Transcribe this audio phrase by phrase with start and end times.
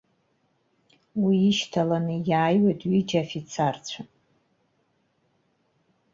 [1.23, 4.01] Уи ишьҭаланы иааиуеит ҩыџьа афицарцәа.